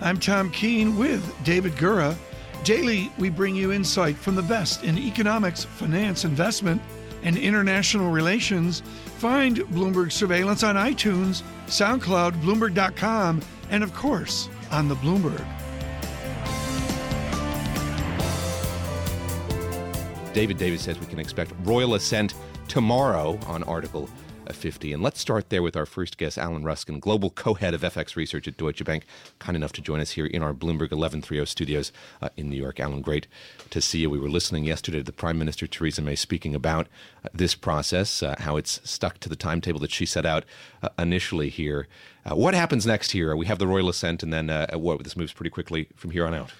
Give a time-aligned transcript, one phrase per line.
[0.00, 2.14] I'm Tom Keene with David Gura.
[2.64, 6.82] Daily, we bring you insight from the best in economics, finance, investment,
[7.22, 8.82] and international relations.
[9.18, 15.44] Find Bloomberg Surveillance on iTunes, SoundCloud, Bloomberg.com, and of course, on the Bloomberg.
[20.34, 22.34] David Davis says we can expect royal assent
[22.68, 24.10] tomorrow on Article
[24.54, 24.92] 50.
[24.92, 28.46] And let's start there with our first guest, Alan Ruskin, global co-head of FX research
[28.46, 29.04] at Deutsche Bank,
[29.38, 32.80] kind enough to join us here in our Bloomberg 1130 studios uh, in New York.
[32.80, 33.26] Alan, great
[33.70, 34.10] to see you.
[34.10, 36.86] We were listening yesterday to the Prime Minister Theresa May speaking about
[37.24, 40.44] uh, this process, uh, how it's stuck to the timetable that she set out
[40.82, 41.88] uh, initially here.
[42.24, 43.36] Uh, what happens next here?
[43.36, 45.02] We have the royal assent, and then uh, what?
[45.04, 46.52] This moves pretty quickly from here on out.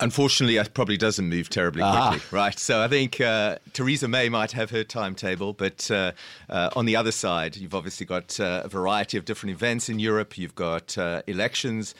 [0.00, 2.58] Unfortunately, it probably doesn't move terribly quickly, right?
[2.58, 6.12] So I think uh, Theresa May might have her timetable, but uh,
[6.48, 9.98] uh, on the other side, you've obviously got uh, a variety of different events in
[9.98, 10.38] Europe.
[10.38, 11.94] You've got uh, elections,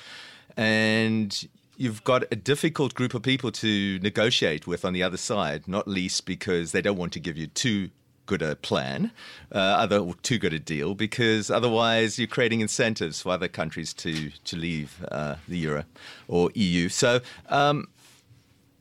[0.57, 5.69] and you've got a difficult group of people to negotiate with on the other side,
[5.69, 7.91] not least because they don't want to give you too
[8.31, 9.11] good a plan,
[9.53, 14.31] uh, other too good a deal, because otherwise you're creating incentives for other countries to
[14.45, 15.85] to leave uh, the euro
[16.29, 16.89] or EU.
[16.89, 17.89] So um,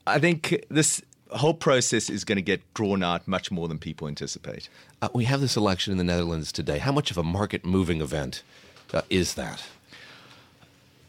[0.06, 4.08] I think this whole process is going to get drawn out much more than people
[4.08, 4.70] anticipate.
[5.02, 6.78] Uh, we have this election in the Netherlands today.
[6.78, 8.44] How much of a market moving event
[8.94, 9.64] uh, is that?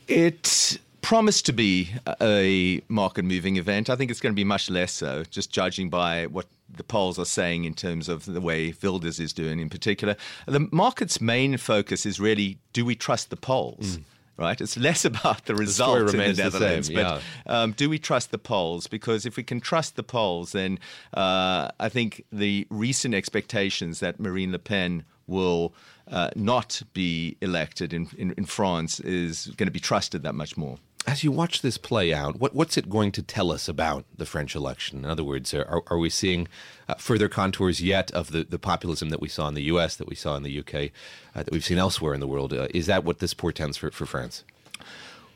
[0.08, 3.90] It promised to be a market moving event.
[3.90, 7.18] I think it's going to be much less so, just judging by what the polls
[7.18, 10.16] are saying in terms of the way Wilders is doing in particular.
[10.46, 13.98] The market's main focus is really do we trust the polls?
[13.98, 14.04] Mm.
[14.36, 17.20] Right, it's less about the result the in the Netherlands, the yeah.
[17.46, 18.86] but um, do we trust the polls?
[18.86, 20.78] Because if we can trust the polls, then
[21.12, 25.74] uh, I think the recent expectations that Marine Le Pen will
[26.10, 30.56] uh, not be elected in, in, in France is going to be trusted that much
[30.56, 30.78] more
[31.10, 34.24] as you watch this play out, what, what's it going to tell us about the
[34.24, 35.00] French election?
[35.00, 36.46] In other words, are, are we seeing
[36.88, 40.08] uh, further contours yet of the, the populism that we saw in the U.S., that
[40.08, 40.92] we saw in the U.K.,
[41.34, 42.52] uh, that we've seen elsewhere in the world?
[42.52, 44.44] Uh, is that what this portends for, for France?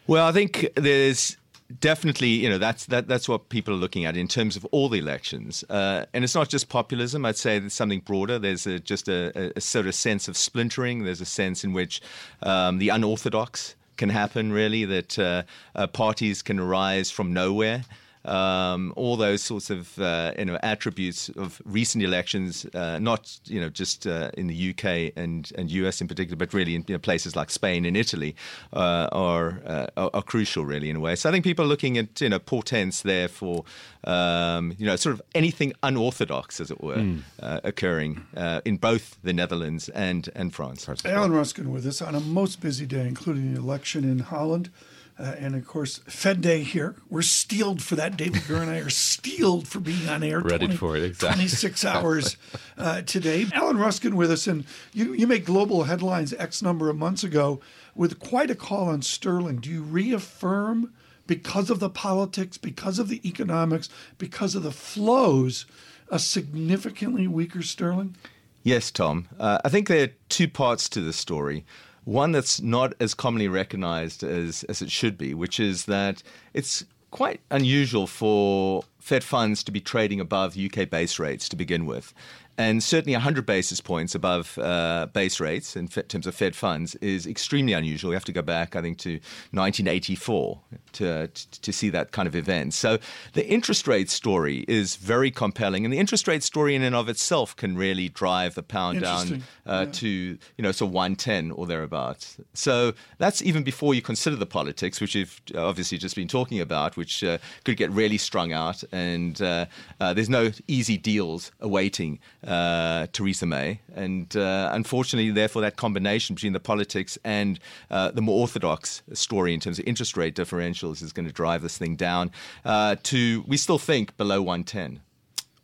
[0.06, 1.36] Well, I think there's
[1.80, 4.88] definitely, you know, that's that that's what people are looking at in terms of all
[4.88, 7.24] the elections, uh, and it's not just populism.
[7.24, 8.38] I'd say it's something broader.
[8.38, 11.04] There's a, just a, a, sort of sense of splintering.
[11.04, 12.00] There's a sense in which
[12.42, 15.42] um, the unorthodox can happen, really, that uh,
[15.74, 17.84] uh, parties can arise from nowhere
[18.24, 23.60] um, all those sorts of uh, you know attributes of recent elections, uh, not you
[23.60, 26.94] know just uh, in the UK and, and US in particular, but really in you
[26.94, 28.34] know, places like Spain and Italy
[28.72, 31.16] uh, are, uh, are, are crucial really in a way.
[31.16, 33.64] So I think people are looking at you know portents there for
[34.04, 37.22] um, you know sort of anything unorthodox, as it were, mm.
[37.40, 38.24] occurring
[38.64, 40.88] in both the Netherlands and and France.
[41.04, 44.70] Alan Ruskin with us on a most busy day, including the election in Holland.
[45.16, 46.96] Uh, and of course, Fed Day here.
[47.08, 48.16] We're steeled for that.
[48.16, 50.40] David Gura and I are steeled for being on air.
[50.40, 51.36] Ready 20, for it, exactly.
[51.36, 52.36] 26 hours
[52.76, 53.46] uh, today.
[53.52, 57.60] Alan Ruskin with us, and you, you make global headlines X number of months ago
[57.94, 59.58] with quite a call on sterling.
[59.58, 60.92] Do you reaffirm,
[61.26, 63.88] because of the politics, because of the economics,
[64.18, 65.64] because of the flows,
[66.10, 68.16] a significantly weaker sterling?
[68.62, 69.28] Yes, Tom.
[69.38, 71.64] Uh, I think there are two parts to the story
[72.04, 76.22] one that's not as commonly recognized as, as it should be, which is that
[76.52, 81.86] it's quite unusual for Fed funds to be trading above UK base rates to begin
[81.86, 82.12] with
[82.56, 87.26] and certainly 100 basis points above uh, base rates in terms of Fed funds is
[87.26, 88.10] extremely unusual.
[88.10, 89.14] You have to go back, I think, to
[89.50, 90.60] 1984
[90.92, 92.74] to, to, to see that kind of event.
[92.74, 92.98] So
[93.32, 97.08] the interest rate story is very compelling, and the interest rate story in and of
[97.08, 99.92] itself can really drive the pound down uh, yeah.
[99.92, 102.38] to you know so 110 or thereabouts.
[102.52, 106.96] So that's even before you consider the politics, which you've obviously just been talking about,
[106.96, 109.66] which uh, could get really strung out, and uh,
[110.00, 113.80] uh, there's no easy deals awaiting uh, Theresa May.
[113.94, 117.58] And uh, unfortunately, therefore, that combination between the politics and
[117.90, 121.62] uh, the more orthodox story in terms of interest rate differentials is going to drive
[121.62, 122.30] this thing down
[122.64, 125.00] uh, to, we still think, below 110.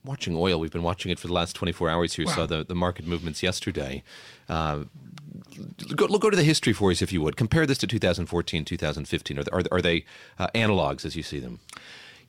[0.04, 0.58] watching oil.
[0.58, 2.26] We've been watching it for the last 24 hours here.
[2.26, 2.34] Wow.
[2.34, 4.02] Saw the, the market movements yesterday.
[4.48, 4.84] Uh,
[5.94, 7.36] go, go to the history for us, if you would.
[7.36, 9.38] Compare this to 2014, 2015.
[9.38, 10.04] Are, are, are they
[10.38, 11.60] uh, analogs as you see them?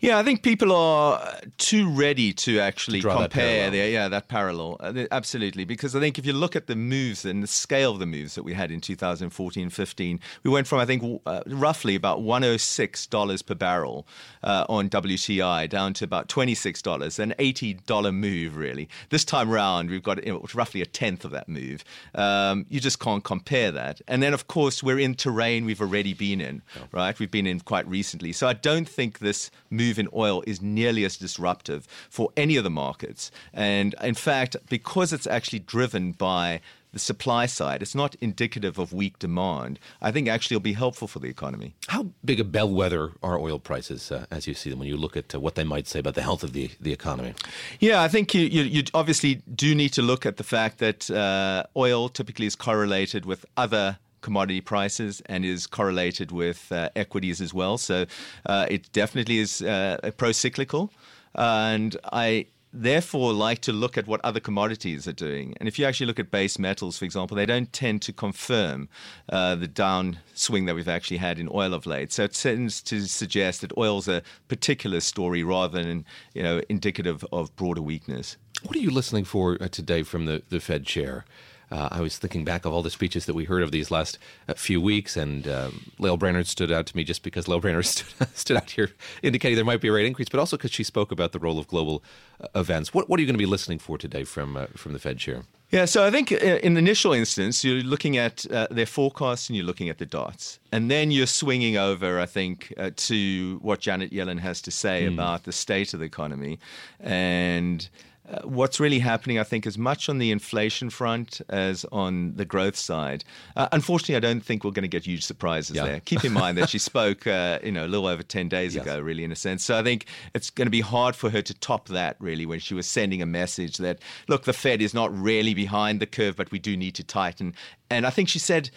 [0.02, 3.70] Yeah, I think people are too ready to actually Draw compare.
[3.70, 3.72] parallel.
[3.72, 4.78] The, yeah, that parallel.
[4.80, 5.64] Uh, absolutely.
[5.64, 8.34] Because I think if you look at the moves and the scale of the moves
[8.34, 13.46] that we had in 2014 15, we went from, I think, uh, roughly about $106
[13.46, 14.08] per barrel
[14.42, 18.90] uh, on WTI down to about $26, an $80 move, really.
[19.12, 21.84] This time round, we've got you know, roughly a tenth of that move.
[22.16, 24.02] Um, you just can't compare that.
[24.08, 27.18] And then, of course, we're in terrain we've already been in, right?
[27.20, 28.32] We've been in quite recently.
[28.32, 32.64] So I don't think this move in oil is nearly as disruptive for any of
[32.64, 33.32] the markets.
[33.54, 36.62] And in fact, because it's actually driven by
[36.94, 39.80] the supply side, it's not indicative of weak demand.
[40.02, 41.74] I think actually it'll be helpful for the economy.
[41.88, 45.16] How big a bellwether are oil prices uh, as you see them when you look
[45.16, 47.34] at uh, what they might say about the health of the, the economy?
[47.80, 51.10] Yeah, I think you, you, you obviously do need to look at the fact that
[51.10, 57.42] uh, oil typically is correlated with other commodity prices and is correlated with uh, equities
[57.42, 57.78] as well.
[57.78, 58.06] So
[58.46, 60.92] uh, it definitely is uh, pro cyclical.
[61.36, 65.56] And I therefore like to look at what other commodities are doing.
[65.60, 68.88] And if you actually look at base metals, for example, they don't tend to confirm
[69.30, 72.12] uh, the downswing that we've actually had in oil of late.
[72.12, 77.26] So it tends to suggest that oil's a particular story rather than you know indicative
[77.32, 78.38] of broader weakness.
[78.64, 81.26] What are you listening for uh, today from the, the Fed chair?
[81.72, 84.18] Uh, I was thinking back of all the speeches that we heard of these last
[84.48, 87.86] uh, few weeks, and um, Lael Brainerd stood out to me just because Lael Brainerd
[87.86, 88.92] stood, stood out here,
[89.24, 91.58] indicating there might be a rate increase, but also because she spoke about the role
[91.58, 92.04] of global
[92.42, 92.94] uh, events.
[92.94, 95.18] What, what are you going to be listening for today from uh, from the Fed
[95.18, 95.44] chair?
[95.72, 99.48] Yeah, so I think uh, in the initial instance, you're looking at uh, their forecasts
[99.48, 100.60] and you're looking at the dots.
[100.74, 105.06] And then you're swinging over, I think, uh, to what Janet Yellen has to say
[105.06, 106.60] about the state of the economy.
[107.00, 107.88] And
[108.32, 112.46] uh, what's really happening, I think, as much on the inflation front as on the
[112.46, 113.24] growth side.
[113.58, 115.84] Uh, unfortunately, I don't think we're going to get huge surprises Yeah.
[115.86, 116.00] there.
[116.00, 118.84] Keep in mind that she spoke, uh, you know, a little over 10 days Yes.
[118.84, 119.64] ago, really, in a sense.
[119.66, 122.60] So I think it's going to be hard for her to top that, really, when
[122.60, 124.00] she was sending a message that,
[124.30, 127.54] look, the Fed is not really behind the curve, but we do need to tighten.
[127.90, 128.70] And I think she said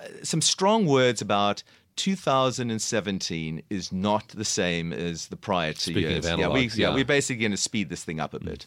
[0.00, 1.62] uh, some strong words about
[1.96, 6.38] 2017 is not the same as the prior two Speaking of years.
[6.38, 6.94] yeah, we, yeah, yeah.
[6.94, 8.66] we're basically going to speed this thing up a bit.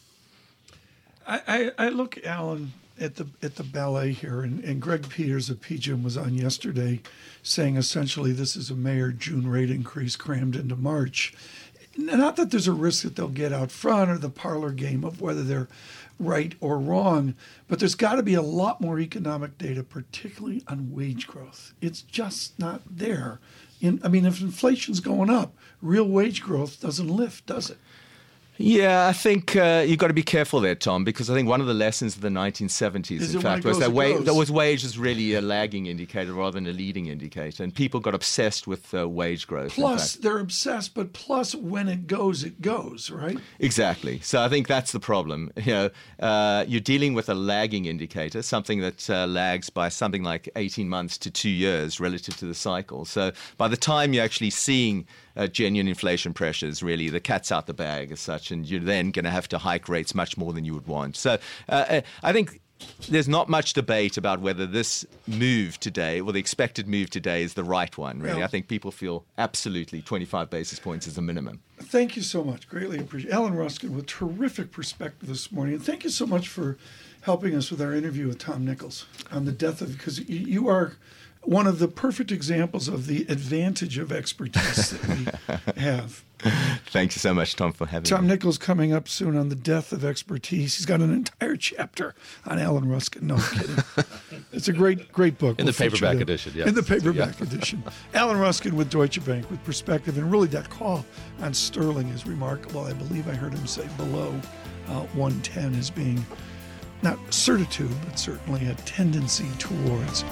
[1.27, 5.59] I, I, look, Alan, at the at the ballet here, and, and Greg Peters of
[5.59, 7.01] PGIM was on yesterday,
[7.43, 11.33] saying essentially this is a May or June rate increase crammed into March.
[11.97, 15.21] Not that there's a risk that they'll get out front or the parlor game of
[15.21, 15.69] whether they're
[16.19, 17.35] right or wrong,
[17.67, 21.73] but there's got to be a lot more economic data, particularly on wage growth.
[21.81, 23.39] It's just not there.
[23.81, 27.77] In, I mean, if inflation's going up, real wage growth doesn't lift, does it?
[28.57, 31.61] Yeah, I think uh, you've got to be careful there, Tom, because I think one
[31.61, 34.83] of the lessons of the 1970s, Is in fact, was that, wa- that was wage
[34.83, 38.93] is really a lagging indicator rather than a leading indicator, and people got obsessed with
[38.93, 39.73] uh, wage growth.
[39.73, 43.37] Plus, they're obsessed, but plus, when it goes, it goes, right?
[43.59, 44.19] Exactly.
[44.21, 45.51] So I think that's the problem.
[45.65, 50.21] You know, uh, you're dealing with a lagging indicator, something that uh, lags by something
[50.21, 53.03] like 18 months to two years relative to the cycle.
[53.03, 57.65] So by the time you're actually seeing uh, genuine inflation pressures, really the cat's out
[57.65, 60.53] the bag as such, and you're then going to have to hike rates much more
[60.53, 61.15] than you would want.
[61.15, 61.37] So
[61.69, 62.61] uh, uh, I think.
[63.07, 67.53] There's not much debate about whether this move today, or the expected move today, is
[67.53, 68.19] the right one.
[68.19, 68.43] Really.
[68.43, 71.61] I think people feel absolutely 25 basis points is the minimum.
[71.79, 72.67] Thank you so much.
[72.67, 75.75] Greatly appreciate Alan Ruskin with terrific perspective this morning.
[75.75, 76.77] And thank you so much for
[77.21, 80.67] helping us with our interview with Tom Nichols on the death of, because you, you
[80.67, 80.97] are
[81.45, 86.23] one of the perfect examples of the advantage of expertise that we have.
[86.87, 88.09] Thank you so much, Tom, for having me.
[88.09, 90.75] Tom Nichols coming up soon on the death of expertise.
[90.75, 92.13] He's got an entire chapter
[92.45, 93.27] on Alan Ruskin.
[93.27, 93.83] No I'm kidding.
[94.53, 95.59] it's a great, great book.
[95.59, 96.23] In the paperback that.
[96.23, 96.67] edition, yes.
[96.67, 97.83] In the paperback edition.
[98.13, 101.05] Alan Ruskin with Deutsche Bank with perspective, and really that call
[101.41, 102.81] on Sterling is remarkable.
[102.81, 104.39] I believe I heard him say below
[104.89, 106.23] uh, 110 as being
[107.01, 110.23] not certitude, but certainly a tendency towards.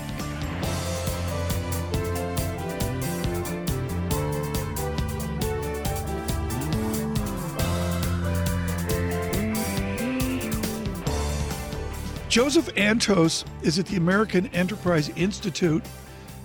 [12.33, 15.83] Joseph Antos is at the American Enterprise Institute.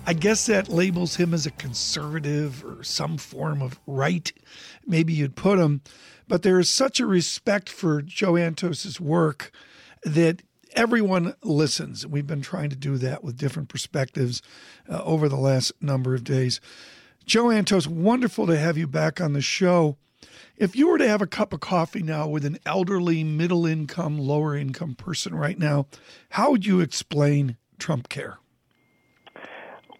[0.05, 4.31] I guess that labels him as a conservative or some form of right.
[4.85, 5.81] Maybe you'd put him.
[6.27, 9.51] But there is such a respect for Joe Antos's work
[10.03, 10.43] that
[10.75, 12.05] everyone listens.
[12.05, 14.43] We've been trying to do that with different perspectives
[14.87, 16.61] uh, over the last number of days.
[17.25, 19.97] Joe Antos, wonderful to have you back on the show.
[20.59, 24.17] If you were to have a cup of coffee now with an elderly, middle income,
[24.17, 25.87] lower income person right now,
[26.31, 28.39] how would you explain Trump Care?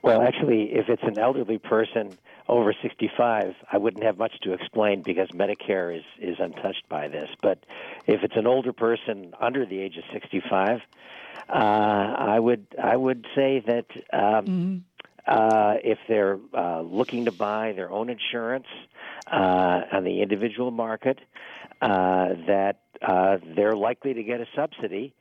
[0.01, 2.17] Well, actually, if it's an elderly person
[2.49, 7.29] over 65, I wouldn't have much to explain because Medicare is, is untouched by this.
[7.41, 7.65] But
[8.05, 10.81] if it's an older person under the age of 65,
[11.47, 14.77] uh, I would I would say that um, mm-hmm.
[15.29, 18.65] Uh, if they're uh, looking to buy their own insurance
[19.31, 21.19] uh, on the individual market,
[21.81, 25.13] uh, that uh, they're likely to get a subsidy.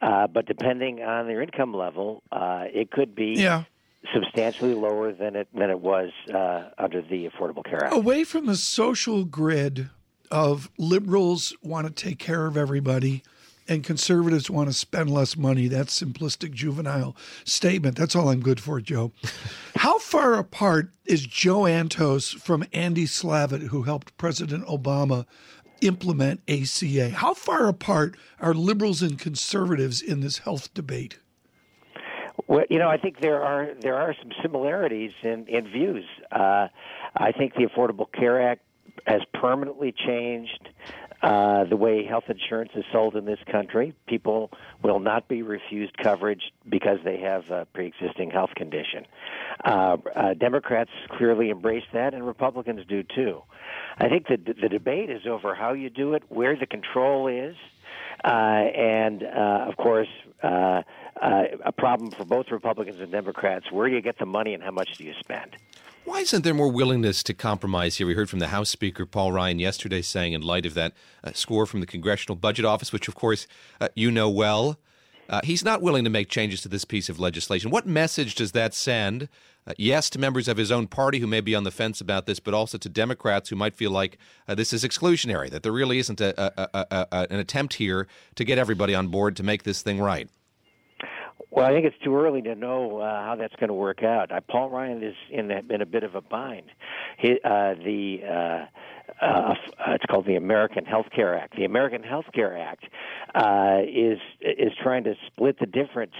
[0.00, 3.64] but depending on their income level, it could be yeah
[4.12, 7.94] substantially lower than it than it was uh, under the Affordable Care Act.
[7.94, 9.90] Away from the social grid
[10.30, 13.22] of liberals want to take care of everybody
[13.72, 15.66] and conservatives want to spend less money.
[15.68, 17.96] That's simplistic juvenile statement.
[17.96, 19.12] That's all I'm good for, Joe.
[19.76, 25.26] How far apart is Joe Antos from Andy Slavitt, who helped President Obama
[25.80, 27.10] implement ACA?
[27.10, 31.18] How far apart are liberals and conservatives in this health debate?
[32.46, 36.04] Well, you know, I think there are there are some similarities in in views.
[36.30, 36.68] Uh,
[37.16, 38.62] I think the Affordable Care Act
[39.06, 40.68] has permanently changed
[41.22, 43.94] uh, the way health insurance is sold in this country.
[44.08, 44.50] People
[44.82, 49.06] will not be refused coverage because they have a pre-existing health condition.
[49.64, 53.42] Uh, uh, Democrats clearly embrace that, and Republicans do too.
[53.98, 57.54] I think the the debate is over how you do it, where the control is,
[58.24, 60.08] uh, and uh, of course.
[60.42, 60.82] Uh,
[61.20, 63.70] uh, a problem for both Republicans and Democrats.
[63.70, 65.56] Where do you get the money and how much do you spend?
[66.04, 68.08] Why isn't there more willingness to compromise here?
[68.08, 71.30] We heard from the House Speaker Paul Ryan yesterday saying, in light of that uh,
[71.32, 73.46] score from the Congressional Budget Office, which of course
[73.80, 74.80] uh, you know well,
[75.28, 77.70] uh, he's not willing to make changes to this piece of legislation.
[77.70, 79.28] What message does that send?
[79.64, 82.26] Uh, yes, to members of his own party who may be on the fence about
[82.26, 84.18] this, but also to Democrats who might feel like
[84.48, 88.44] uh, this is exclusionary, that there really isn't a, a, a, an attempt here to
[88.44, 90.28] get everybody on board to make this thing right.
[91.50, 94.32] Well, I think it's too early to know uh, how that's going to work out.
[94.32, 96.70] Uh, Paul Ryan is in a, in a bit of a bind.
[97.18, 99.54] He, uh, the uh, uh,
[99.88, 101.56] it's called the American Health Care Act.
[101.56, 102.84] The American Health Care Act
[103.34, 106.14] uh, is is trying to split the difference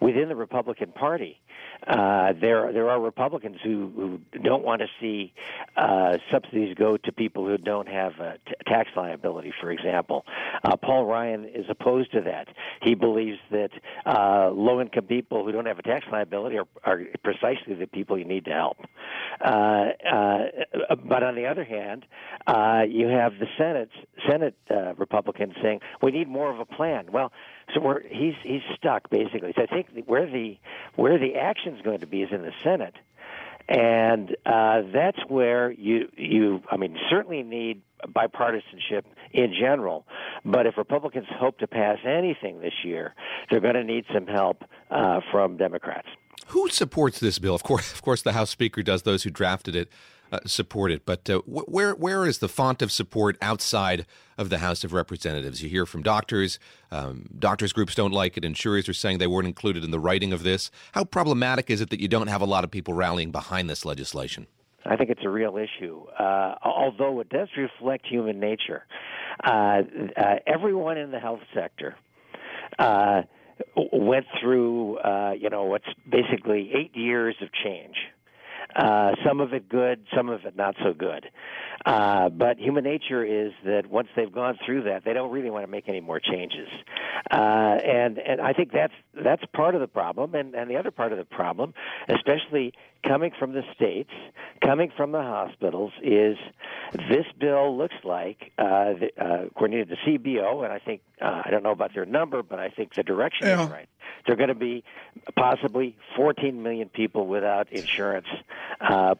[0.00, 1.40] within the Republican Party.
[1.86, 5.32] Uh, there there are Republicans who, who don't want to see
[5.76, 8.12] uh, subsidies go to people who don't have
[8.66, 10.24] tax liability, for example.
[10.64, 12.48] Uh, Paul Ryan is opposed to that.
[12.82, 13.70] He believes that
[14.06, 18.18] uh, low income people who don't have a tax liability are, are precisely the people
[18.18, 18.78] you need to help.
[19.40, 20.44] Uh, uh,
[21.04, 22.04] but on the other hand,
[22.46, 23.90] uh, you have the Senate
[24.28, 27.06] Senate uh, Republicans saying we need more of a plan.
[27.12, 27.32] Well,
[27.74, 29.52] so we're, he's he's stuck basically.
[29.56, 30.58] So I think where the
[30.96, 32.94] where the action is going to be is in the Senate,
[33.68, 40.06] and uh, that's where you you I mean certainly need bipartisanship in general.
[40.44, 43.14] But if Republicans hope to pass anything this year,
[43.50, 46.08] they're going to need some help uh, from Democrats.
[46.48, 47.54] Who supports this bill?
[47.54, 49.02] Of course, of course, the House Speaker does.
[49.02, 49.90] Those who drafted it
[50.30, 51.06] uh, support it.
[51.06, 54.06] But uh, wh- where where is the font of support outside
[54.36, 55.62] of the House of Representatives?
[55.62, 56.58] You hear from doctors.
[56.90, 58.44] Um, doctors groups don't like it.
[58.44, 60.70] Insurers are saying they weren't included in the writing of this.
[60.92, 63.84] How problematic is it that you don't have a lot of people rallying behind this
[63.84, 64.46] legislation?
[64.86, 68.86] I think it's a real issue, uh, although it does reflect human nature.
[69.44, 69.82] Uh,
[70.16, 71.96] uh, everyone in the health sector
[73.76, 74.98] went through,
[75.38, 77.96] you know, what's basically eight years of change.
[78.74, 81.28] Uh, some of it good, some of it not so good.
[81.86, 85.64] Uh, but human nature is that once they've gone through that, they don't really want
[85.64, 86.68] to make any more changes.
[87.30, 90.34] Uh, and and I think that's that's part of the problem.
[90.34, 91.72] And and the other part of the problem,
[92.08, 92.74] especially
[93.06, 94.10] coming from the states,
[94.64, 96.36] coming from the hospitals, is
[96.92, 101.42] this bill looks like, uh, the, uh, according to the CBO, and I think uh,
[101.44, 103.64] I don't know about their number, but I think the direction yeah.
[103.64, 103.88] is right.
[104.26, 104.84] They're going to be
[105.36, 108.26] possibly 14 million people without insurance
[108.80, 109.14] uh,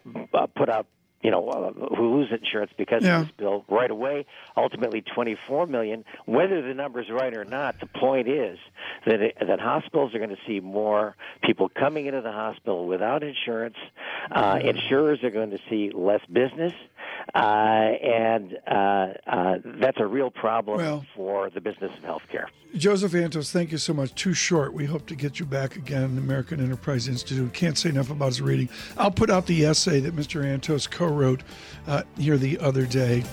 [0.54, 0.86] put out
[1.22, 3.20] you know, uh, who lose insurance because yeah.
[3.20, 4.24] of this bill right away.
[4.56, 6.04] Ultimately, 24 million.
[6.26, 8.58] Whether the number's right or not, the point is
[9.04, 13.24] that it, that hospitals are going to see more people coming into the hospital without
[13.24, 13.76] insurance.
[14.30, 16.72] Uh, insurers are going to see less business.
[17.34, 22.46] Uh, and uh, uh, that's a real problem well, for the business of healthcare.
[22.74, 24.14] Joseph Antos, thank you so much.
[24.14, 24.72] Too short.
[24.72, 26.16] We hope to get you back again.
[26.16, 27.52] American Enterprise Institute.
[27.52, 28.68] Can't say enough about his reading.
[28.96, 30.42] I'll put out the essay that Mr.
[30.42, 31.42] Antos co-wrote
[31.86, 33.24] uh, here the other day.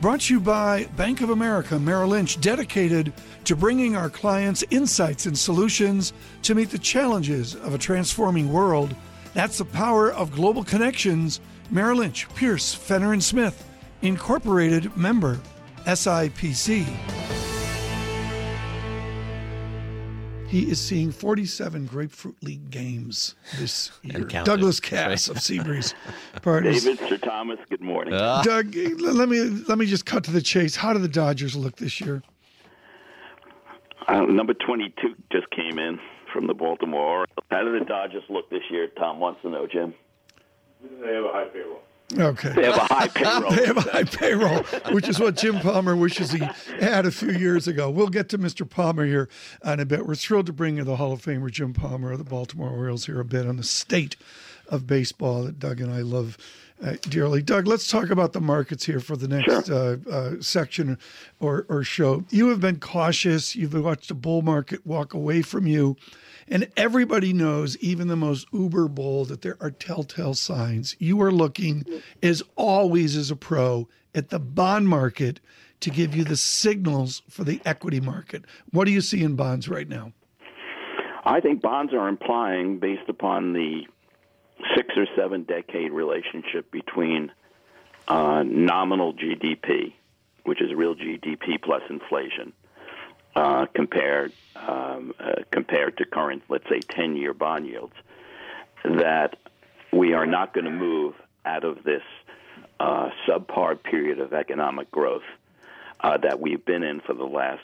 [0.00, 3.12] Brought to you by Bank of America Merrill Lynch, dedicated
[3.44, 8.94] to bringing our clients insights and solutions to meet the challenges of a transforming world.
[9.34, 11.40] That's the power of global connections.
[11.70, 13.66] Merrill Lynch, Pierce, Fenner and Smith,
[14.02, 15.38] Incorporated member,
[15.84, 16.86] SIPC.
[20.48, 24.24] He is seeing 47 Grapefruit League games this year.
[24.24, 25.94] Douglas Kass of Seabreeze
[26.42, 26.82] Partners.
[26.82, 28.14] David Sir Thomas, good morning.
[28.14, 28.42] Uh.
[28.42, 30.74] Doug, let me let me just cut to the chase.
[30.74, 32.24] How do the Dodgers look this year?
[34.10, 36.00] Uh, number 22 just came in
[36.32, 37.28] from the Baltimore Orioles.
[37.48, 38.88] How do the Dodgers look this year?
[38.98, 39.94] Tom wants to know, Jim.
[40.82, 41.80] They have a high payroll.
[42.18, 42.52] Okay.
[42.52, 43.50] They have a high payroll.
[43.54, 46.42] they have a high payroll, which is what Jim Palmer wishes he
[46.80, 47.88] had a few years ago.
[47.88, 48.68] We'll get to Mr.
[48.68, 49.28] Palmer here
[49.64, 50.04] in a bit.
[50.04, 53.06] We're thrilled to bring you the Hall of Famer Jim Palmer of the Baltimore Orioles
[53.06, 54.16] here a bit on the state
[54.66, 56.36] of baseball that Doug and I love
[56.82, 57.42] uh, dearly.
[57.42, 59.98] Doug, let's talk about the markets here for the next sure.
[60.06, 60.98] uh, uh, section
[61.38, 62.24] or, or show.
[62.30, 63.54] You have been cautious.
[63.54, 65.96] You've watched the bull market walk away from you.
[66.48, 70.96] And everybody knows, even the most uber bull, that there are telltale signs.
[70.98, 71.84] You are looking,
[72.22, 75.40] as always, as a pro, at the bond market
[75.80, 78.44] to give you the signals for the equity market.
[78.70, 80.12] What do you see in bonds right now?
[81.24, 83.82] I think bonds are implying, based upon the
[84.76, 87.32] six or seven decade relationship between
[88.08, 89.92] uh, nominal GDP,
[90.44, 92.52] which is real GDP plus inflation,
[93.36, 97.94] uh, compared um, uh, compared to current, let's say, ten year bond yields,
[98.84, 99.36] that
[99.92, 101.14] we are not going to move
[101.44, 102.02] out of this
[102.78, 105.22] uh, subpar period of economic growth
[106.00, 107.62] uh, that we've been in for the last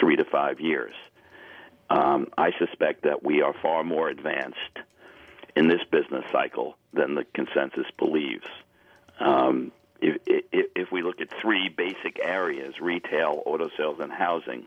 [0.00, 0.94] three to five years.
[1.90, 4.78] Um, I suspect that we are far more advanced
[5.56, 8.46] in this business cycle than the consensus believes.
[9.20, 14.66] Um, if, if, if, we look at three basic areas retail, auto sales, and housing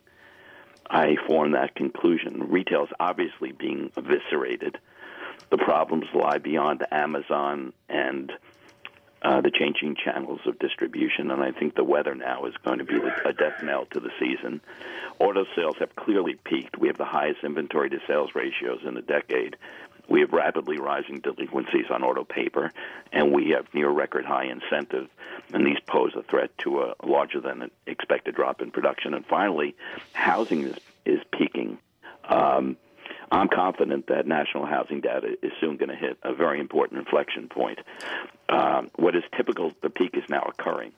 [0.91, 2.49] I form that conclusion.
[2.49, 4.77] Retail is obviously being eviscerated.
[5.49, 8.31] The problems lie beyond Amazon and
[9.21, 12.83] uh, the changing channels of distribution, and I think the weather now is going to
[12.83, 14.61] be a death knell to the season.
[15.19, 16.77] Auto sales have clearly peaked.
[16.77, 19.55] We have the highest inventory to sales ratios in a decade.
[20.11, 22.73] We have rapidly rising delinquencies on auto paper,
[23.13, 25.07] and we have near record high incentive,
[25.53, 29.13] and these pose a threat to a larger than expected drop in production.
[29.13, 29.73] And finally,
[30.11, 31.77] housing is, is peaking.
[32.25, 32.75] Um,
[33.31, 37.47] I'm confident that national housing data is soon going to hit a very important inflection
[37.47, 37.79] point.
[38.49, 40.91] Um, what is typical, the peak is now occurring.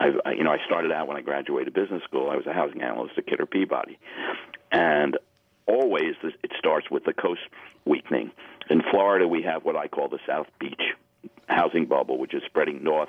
[0.00, 2.28] I, you know, I started out when I graduated business school.
[2.28, 3.98] I was a housing analyst at Kidder Peabody,
[4.72, 5.16] and
[5.66, 7.42] always it starts with the coast
[7.84, 8.32] weakening.
[8.70, 10.82] In Florida, we have what I call the South Beach
[11.48, 13.08] housing bubble, which is spreading north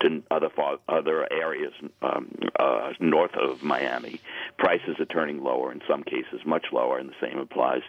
[0.00, 4.20] to other far, other areas um, uh, north of Miami.
[4.58, 7.82] Prices are turning lower in some cases, much lower, and the same applies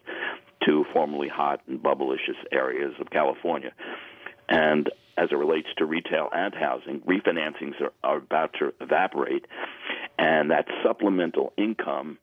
[0.66, 3.72] to formerly hot and bubblicious areas of California.
[4.50, 9.46] And as it relates to retail and housing, refinancings are, are about to evaporate,
[10.18, 12.18] and that supplemental income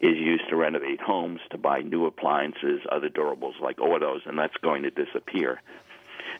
[0.00, 4.56] is used to renovate homes, to buy new appliances, other durables like autos, and that's
[4.62, 5.60] going to disappear.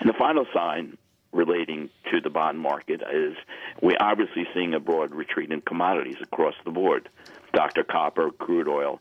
[0.00, 0.98] And the final sign
[1.32, 3.34] relating to the bond market is
[3.80, 7.08] we're obviously seeing a broad retreat in commodities across the board
[7.52, 7.84] Dr.
[7.84, 9.00] Copper, crude oil.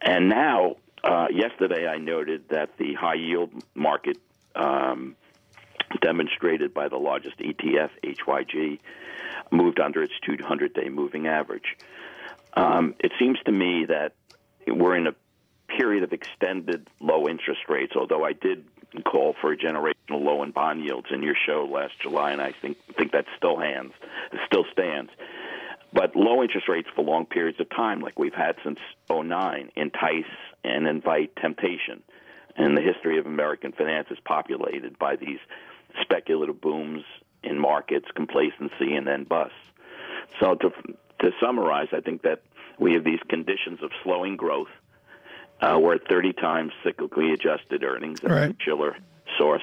[0.00, 4.18] And now, uh, yesterday I noted that the high yield market,
[4.56, 5.14] um,
[6.00, 8.78] demonstrated by the largest ETF, HYG,
[9.50, 11.76] moved under its 200 day moving average.
[12.54, 14.12] Um, it seems to me that
[14.66, 15.14] we're in a
[15.68, 18.64] period of extended low interest rates, although I did
[19.04, 22.52] call for a generational low in bond yields in your show last July, and I
[22.52, 23.92] think think that still hands,
[24.46, 25.10] still stands.
[25.92, 28.78] But low interest rates for long periods of time, like we've had since
[29.10, 30.24] 09, entice
[30.62, 32.02] and invite temptation.
[32.56, 35.38] And the history of American finance is populated by these
[36.02, 37.04] speculative booms
[37.42, 39.54] in markets, complacency, and then busts.
[40.40, 40.70] So to
[41.20, 42.42] to summarize, I think that
[42.78, 44.68] we have these conditions of slowing growth.
[45.60, 48.54] Uh, we're at 30 times cyclically adjusted earnings, right.
[48.60, 48.96] Shiller
[49.40, 49.60] sourced.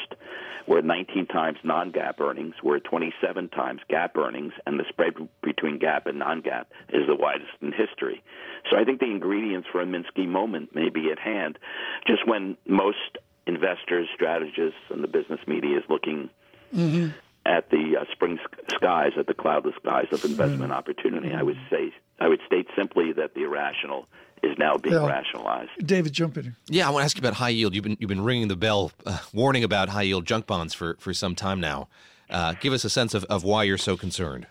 [0.68, 2.56] We're at 19 times non-GAAP earnings.
[2.64, 7.16] We're at 27 times GAAP earnings, and the spread between GAAP and non-GAAP is the
[7.16, 8.24] widest in history.
[8.70, 11.60] So I think the ingredients for a Minsky moment may be at hand,
[12.08, 16.30] just when most investors, strategists, and the business media is looking
[16.76, 17.12] mm-hmm
[17.46, 18.40] at the uh, spring
[18.74, 20.76] skies, at the cloudless skies of investment mm.
[20.76, 21.32] opportunity.
[21.34, 24.08] I would say, I would state simply that the irrational
[24.44, 25.08] is now being yeah.
[25.08, 25.72] rationalized.
[25.86, 26.56] David, jump in.
[26.68, 27.76] Yeah, I want to ask you about high yield.
[27.76, 30.98] You've been you've been ringing the bell, uh, warning about high yield junk bonds for
[31.00, 31.88] for some time now.
[32.30, 34.48] Uh, give us a sense of, of why you're so concerned.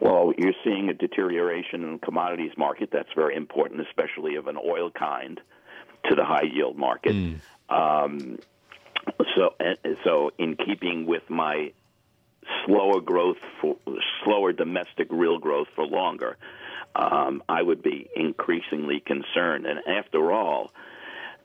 [0.00, 2.90] Well, you're seeing a deterioration in the commodities market.
[2.92, 5.40] That's very important, especially of an oil kind
[6.08, 7.14] to the high yield market.
[7.14, 7.40] Mm.
[7.68, 8.38] Um,
[9.36, 9.54] so,
[10.04, 11.72] so in keeping with my
[12.64, 13.76] slower growth, for,
[14.24, 16.36] slower domestic real growth for longer,
[16.94, 19.66] um, I would be increasingly concerned.
[19.66, 20.72] And after all,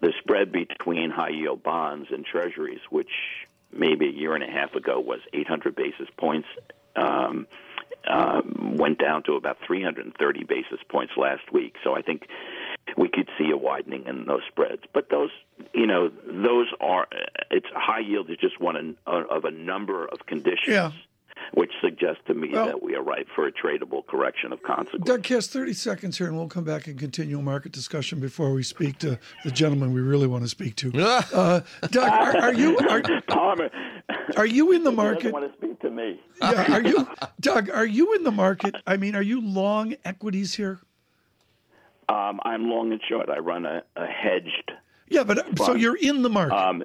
[0.01, 3.11] the spread between high yield bonds and treasuries, which
[3.71, 6.47] maybe a year and a half ago was 800 basis points,
[6.95, 7.47] um,
[8.07, 11.75] uh, went down to about 330 basis points last week.
[11.83, 12.27] So I think
[12.97, 14.83] we could see a widening in those spreads.
[14.93, 15.31] But those,
[15.73, 17.07] you know, those are
[17.51, 20.67] it's high yield is just one of a number of conditions.
[20.67, 20.91] Yeah
[21.53, 25.05] which suggests to me well, that we are ripe for a tradable correction of consequence.
[25.05, 28.51] Doug Kass, 30 seconds here, and we'll come back and continue a market discussion before
[28.51, 30.91] we speak to the gentleman we really want to speak to.
[31.33, 33.69] uh, Doug, are, are you are, Palmer?
[34.37, 35.33] Are you in the market?
[35.33, 36.19] Want to speak to me?
[36.41, 37.07] Yeah, are you,
[37.39, 37.69] Doug?
[37.69, 38.75] Are you in the market?
[38.87, 40.79] I mean, are you long equities here?
[42.09, 43.29] Um, I'm long and short.
[43.29, 44.71] I run a, a hedged.
[45.09, 45.59] Yeah, but fund.
[45.59, 46.55] so you're in the market.
[46.55, 46.83] Um,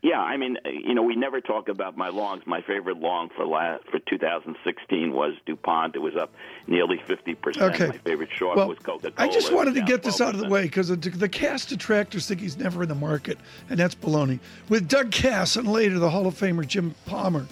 [0.00, 2.46] yeah, I mean, you know, we never talk about my longs.
[2.46, 5.96] My favorite long for last, for 2016 was DuPont.
[5.96, 6.32] It was up
[6.68, 7.74] nearly 50 percent.
[7.74, 7.88] Okay.
[7.88, 9.28] My favorite short well, was Coca-Cola.
[9.28, 12.28] I just wanted to get this out of the way because the, the Kass detractors
[12.28, 14.38] think he's never in the market, and that's baloney.
[14.68, 17.46] With Doug Kass and later the Hall of Famer Jim Palmer.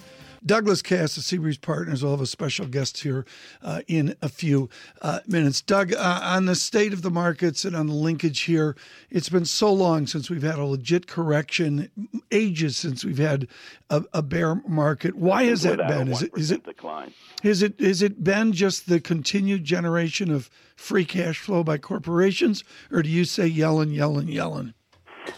[0.47, 3.25] Douglas Kass the Seabreeze Partners, will have a special guest here
[3.61, 4.69] uh, in a few
[5.01, 5.61] uh, minutes.
[5.61, 8.75] Doug, uh, on the state of the markets and on the linkage here,
[9.09, 11.91] it's been so long since we've had a legit correction,
[12.31, 13.47] ages since we've had
[13.89, 15.15] a, a bear market.
[15.15, 16.07] Why has that been?
[16.07, 17.13] Is it is it decline?
[17.43, 22.63] Is it is it been just the continued generation of free cash flow by corporations,
[22.89, 24.73] or do you say Yellen, Yellen, Yellen?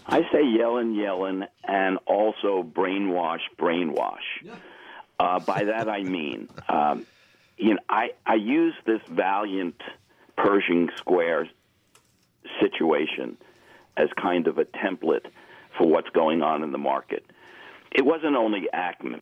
[0.05, 4.17] I say Yellen, Yellen, and also brainwash, brainwash.
[4.43, 4.55] Yeah.
[5.19, 7.05] Uh, by that I mean, um,
[7.57, 9.75] you know, I, I use this Valeant
[10.37, 11.49] Pershing Square
[12.61, 13.37] situation
[13.97, 15.25] as kind of a template
[15.77, 17.25] for what's going on in the market.
[17.91, 19.19] It wasn't only Ackman,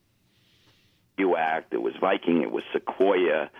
[1.16, 3.50] you Act, it was Viking, it was Sequoia.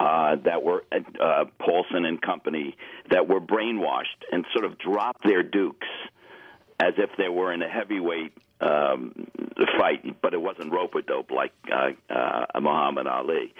[0.00, 2.76] Uh, that were uh, Paulson and company
[3.10, 5.88] that were brainwashed and sort of dropped their dukes
[6.78, 9.28] as if they were in a heavyweight um,
[9.78, 13.54] fight, but it wasn't rope dope like uh, uh, Muhammad Ali.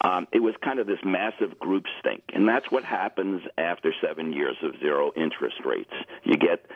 [0.00, 4.32] Um, it was kind of this massive group stink, and that's what happens after seven
[4.32, 5.92] years of zero interest rates.
[6.24, 6.66] You get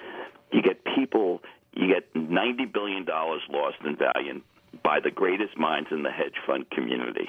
[0.53, 1.43] you get people,
[1.75, 4.41] you get ninety billion dollars lost in value
[4.83, 7.29] by the greatest minds in the hedge fund community.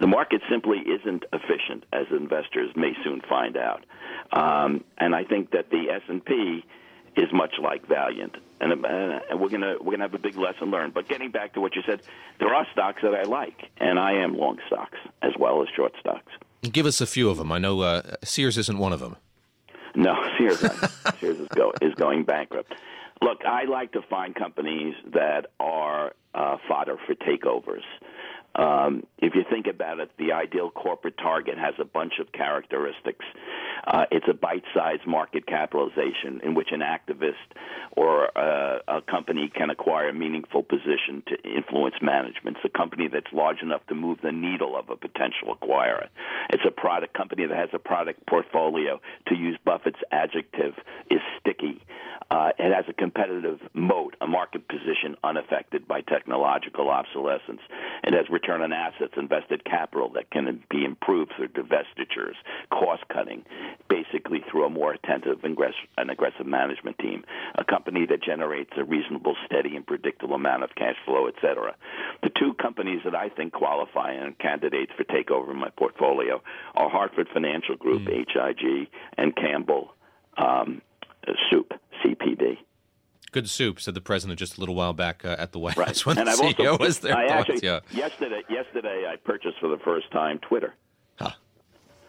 [0.00, 3.84] The market simply isn't efficient, as investors may soon find out.
[4.32, 6.64] Um, and I think that the S and P
[7.18, 10.70] is much like Valeant, and, uh, and we're gonna we're gonna have a big lesson
[10.70, 10.94] learned.
[10.94, 12.02] But getting back to what you said,
[12.38, 15.92] there are stocks that I like, and I am long stocks as well as short
[16.00, 16.32] stocks.
[16.62, 17.52] Give us a few of them.
[17.52, 19.16] I know uh, Sears isn't one of them.
[19.94, 20.60] No, Sears
[21.20, 22.74] Sears is, go, is going bankrupt.
[23.20, 27.82] Look, I like to find companies that are uh, fodder for takeovers.
[28.58, 33.24] Um, if you think about it, the ideal corporate target has a bunch of characteristics.
[33.86, 37.34] Uh, it's a bite-sized market capitalization in which an activist
[37.92, 42.56] or uh, a company can acquire a meaningful position to influence management.
[42.56, 46.08] It's a company that's large enough to move the needle of a potential acquirer.
[46.50, 49.00] It's a product company that has a product portfolio.
[49.28, 50.74] To use Buffett's adjective,
[51.10, 51.80] is sticky.
[52.30, 57.60] Uh, it has a competitive moat, a market position unaffected by technological obsolescence.
[58.04, 62.34] It has return on assets, invested capital that can be improved through divestitures,
[62.70, 63.44] cost cutting,
[63.88, 67.24] basically through a more attentive and aggressive management team,
[67.56, 71.74] a company that generates a reasonable, steady, and predictable amount of cash flow, et cetera.
[72.22, 76.42] The two companies that I think qualify and candidates for takeover in my portfolio
[76.74, 78.26] are Hartford Financial Group, mm.
[78.26, 79.94] HIG, and Campbell
[80.36, 80.82] um,
[81.50, 81.72] Soup,
[82.04, 82.58] CPB.
[83.30, 85.88] Good soup," said the president just a little while back uh, at the White right.
[85.88, 87.16] House when and the I've CEO also, was there.
[87.16, 87.80] I actually, yeah.
[87.90, 90.74] yesterday, yesterday I purchased for the first time Twitter.
[91.18, 91.30] Huh.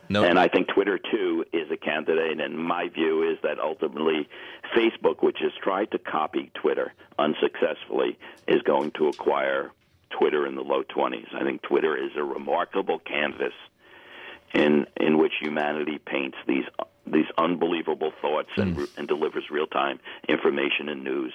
[0.10, 0.24] No.
[0.24, 2.40] And I think Twitter too is a candidate.
[2.42, 4.28] And my view is that ultimately,
[4.76, 9.72] Facebook, which has tried to copy Twitter unsuccessfully, is going to acquire
[10.10, 11.34] Twitter in the low 20s.
[11.36, 13.54] I think Twitter is a remarkable canvas
[14.54, 16.66] in in which humanity paints these
[17.12, 18.98] these unbelievable thoughts and, mm.
[18.98, 21.34] and delivers real time information and news,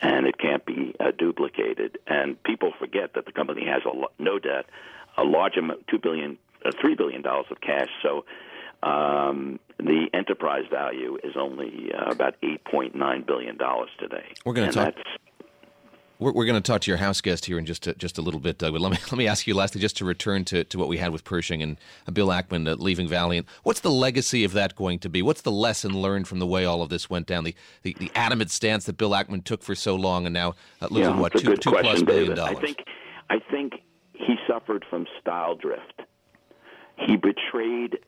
[0.00, 1.98] and it can't be uh, duplicated.
[2.06, 4.66] And people forget that the company has a no debt,
[5.16, 7.88] a large amount, two billion, uh, three billion dollars of cash.
[8.02, 8.24] So.
[8.82, 14.34] Um, the enterprise value is only uh, about eight point nine billion dollars today.
[14.44, 14.94] We're going to talk.
[16.18, 18.22] We're, we're going to talk to your house guest here in just a, just a
[18.22, 18.72] little bit, Doug.
[18.72, 20.98] But let me let me ask you lastly, just to return to, to what we
[20.98, 21.76] had with Pershing and
[22.06, 23.46] uh, Bill Ackman uh, leaving Valeant.
[23.62, 25.22] What's the legacy of that going to be?
[25.22, 27.44] What's the lesson learned from the way all of this went down?
[27.44, 30.88] The the, the adamant stance that Bill Ackman took for so long, and now uh,
[30.90, 32.36] losing yeah, what two two question, plus billion David.
[32.36, 32.56] dollars.
[32.56, 32.78] I think
[33.30, 33.72] I think
[34.12, 36.02] he suffered from style drift.
[36.98, 37.98] He betrayed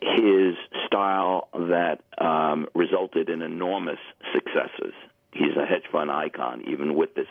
[0.00, 0.54] his
[0.86, 3.98] style that um, resulted in enormous
[4.32, 4.94] successes.
[5.34, 7.26] He's a hedge fund icon, even with this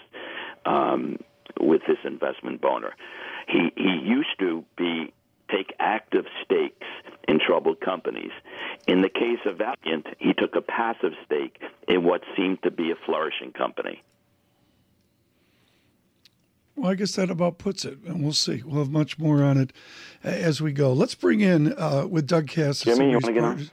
[0.65, 1.17] um,
[1.59, 2.93] with this investment boner.
[3.47, 5.13] He he used to be
[5.49, 6.87] take active stakes
[7.27, 8.31] in troubled companies.
[8.87, 12.91] In the case of Valeant, he took a passive stake in what seemed to be
[12.91, 14.01] a flourishing company.
[16.75, 18.63] Well, I guess that about puts it, and we'll see.
[18.65, 19.71] We'll have much more on it
[20.25, 20.91] uh, as we go.
[20.91, 22.81] Let's bring in uh, with Doug Kass.
[22.81, 23.69] Jimmy, you want to get on?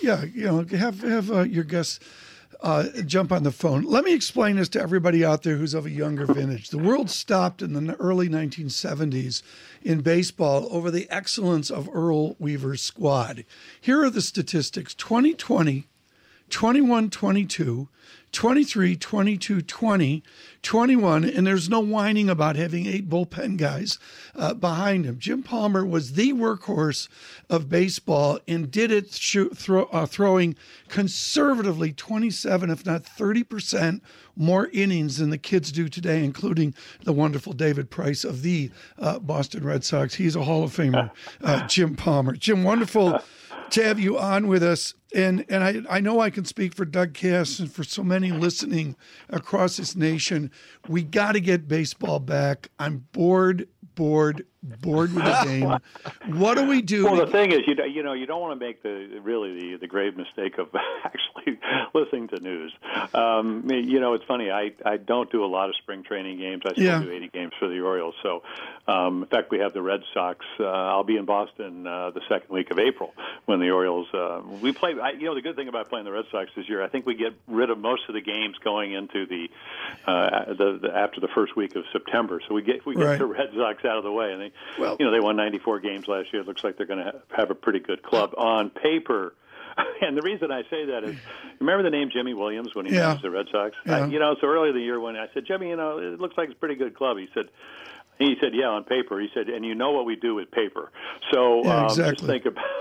[0.00, 2.00] Yeah, you know, have have uh, your guests
[2.62, 3.82] uh, jump on the phone.
[3.82, 6.70] Let me explain this to everybody out there who's of a younger vintage.
[6.70, 9.42] The world stopped in the early 1970s
[9.82, 13.44] in baseball over the excellence of Earl Weaver's squad.
[13.80, 15.86] Here are the statistics: 2020,
[16.50, 17.88] 21 22.
[18.32, 20.22] 23, 22, 20,
[20.62, 23.98] 21, and there's no whining about having eight bullpen guys
[24.36, 25.18] uh, behind him.
[25.18, 27.08] Jim Palmer was the workhorse
[27.48, 30.54] of baseball and did it throw, uh, throwing
[30.88, 34.00] conservatively 27, if not 30%
[34.36, 39.18] more innings than the kids do today, including the wonderful David Price of the uh,
[39.18, 40.14] Boston Red Sox.
[40.14, 41.10] He's a Hall of Famer,
[41.42, 42.36] uh, Jim Palmer.
[42.36, 43.18] Jim, wonderful
[43.70, 44.94] to have you on with us.
[45.14, 48.30] And and I, I know I can speak for Doug Kass and for so many
[48.30, 48.96] listening
[49.28, 50.50] across this nation.
[50.88, 52.70] We got to get baseball back.
[52.78, 56.36] I'm bored, bored, bored with the game.
[56.38, 57.04] What do we do?
[57.04, 59.72] Well, the thing is, you don't- you know, you don't want to make the really
[59.72, 60.68] the, the grave mistake of
[61.04, 61.58] actually
[61.94, 62.72] listening to news.
[63.14, 64.50] Um, you know, it's funny.
[64.50, 66.62] I I don't do a lot of spring training games.
[66.66, 67.00] I still Yeah.
[67.02, 68.14] do 80 games for the Orioles.
[68.22, 68.42] So,
[68.86, 70.44] um, in fact, we have the Red Sox.
[70.58, 73.14] Uh, I'll be in Boston uh, the second week of April
[73.46, 74.06] when the Orioles.
[74.12, 74.94] Uh, we play.
[75.00, 77.06] I, you know, the good thing about playing the Red Sox this year, I think
[77.06, 79.48] we get rid of most of the games going into the,
[80.06, 82.40] uh, the, the after the first week of September.
[82.46, 83.18] So we get we get Right.
[83.18, 85.80] the Red Sox out of the way, and they, Well- you know, they won 94
[85.80, 86.42] games last year.
[86.42, 89.34] It looks like they're going to have, a pretty good club on paper.
[90.02, 91.16] And the reason I say that is,
[91.58, 93.06] remember the name Jimy Williams when he Yeah.
[93.08, 93.76] managed the Red Sox?
[93.86, 93.98] Yeah.
[94.04, 96.20] I, you know, so earlier in the year when I said, Jimmy, you know, it
[96.20, 97.16] looks like it's a pretty good club.
[97.18, 97.46] He said,
[98.20, 99.18] he said, yeah, on paper.
[99.18, 100.92] He said, and you know what we do with paper.
[101.32, 102.26] So Yeah, um, just exactly.
[102.28, 102.64] think about.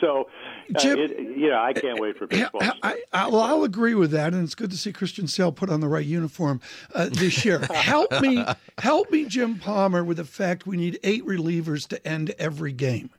[0.00, 0.28] So,
[0.74, 2.62] uh, Jim- it, yeah, I can't wait for baseball.
[2.82, 5.70] I, I, well, I'll agree with that, and it's good to see Christian Sale put
[5.70, 6.60] on the right uniform
[6.96, 7.60] uh, this year.
[7.70, 8.44] help me,
[8.78, 13.10] help me, Jim Palmer, with the fact we need eight relievers to end every game.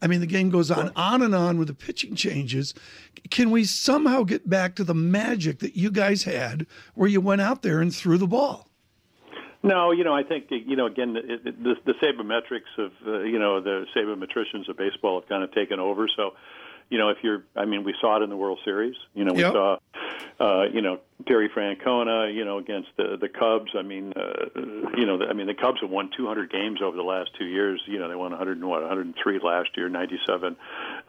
[0.00, 2.74] I mean, the game goes on, on and on with the pitching changes.
[3.30, 7.40] Can we somehow get back to the magic that you guys had, where you went
[7.40, 8.67] out there and threw the ball?
[9.62, 13.20] No, you know, I think you know again it, it, the, the sabermetrics of uh,
[13.20, 16.08] you know the sabermetricians of baseball have kind of taken over.
[16.16, 16.34] So,
[16.90, 18.94] you know, if you're, I mean, we saw it in the World Series.
[19.14, 19.52] You know, we Yep.
[19.52, 19.76] saw,
[20.40, 23.72] uh, you know, Terry Francona, you know, against the the Cubs.
[23.76, 24.60] I mean, uh,
[24.96, 27.46] you know, the, I mean, the Cubs have won 200 games over the last two
[27.46, 27.82] years.
[27.86, 30.56] You know, they won 100 and what 103 last year, 97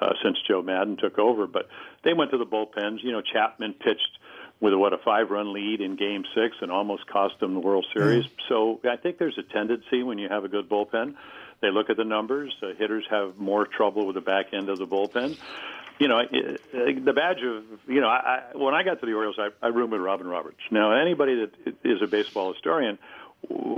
[0.02, 1.46] uh, since Joe Maddon took over.
[1.46, 1.70] But
[2.04, 3.04] they went to the bullpens.
[3.04, 4.19] You know, Chapman pitched
[4.62, 7.86] with a, what a five-run lead in Game Six and almost cost them the World
[7.94, 8.26] Series.
[8.50, 11.16] So I think there's a tendency when you have a good bullpen,
[11.62, 12.56] they look at the numbers.
[12.62, 15.38] Uh, hitters have more trouble with the back end of the bullpen.
[16.00, 16.62] You know, it,
[17.06, 19.68] the badge of you know, I, I, when I got to the Orioles, I, I
[19.68, 20.60] roomed with Robin Roberts.
[20.72, 22.98] Now, anybody that is a baseball historian.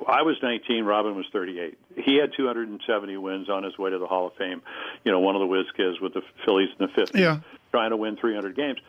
[0.08, 0.86] I was 19.
[0.86, 1.78] Robin was 38.
[1.98, 4.62] He had 270 wins on his way to the Hall of Fame.
[5.04, 7.40] You know, one of the whiz kids with the Phillies in the 50s, Yeah.
[7.72, 8.80] trying to win 300 games.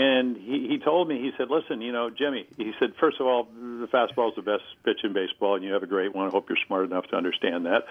[0.00, 3.26] And he, he told me, he said, listen, you know, Jimmy, he said, first of
[3.26, 6.28] all, the fastball is the best pitch in baseball, and you have a great one.
[6.28, 7.84] I hope you're smart enough to understand that.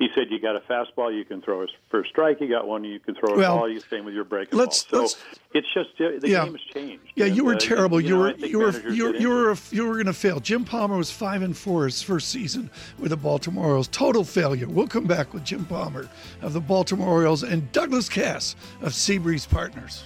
[0.00, 2.40] He said, you got a fastball you can throw for a strike.
[2.40, 3.68] You got one you can throw a Well, ball.
[3.68, 5.02] You same with your breaking let's- ball.
[5.02, 5.18] let's- So
[5.54, 6.46] it's just the Yeah.
[6.46, 7.04] game has changed.
[7.14, 8.00] Yeah, you were uh, terrible.
[8.00, 10.40] You, know, were you were you were you were you were going to fail.
[10.40, 13.86] Jim Palmer was five and four his first season with the Baltimore Orioles.
[13.86, 14.66] Total failure.
[14.68, 16.08] We'll come back with Jim Palmer
[16.40, 20.02] of the Baltimore Orioles and Douglas Kass of Seabreeze Partners.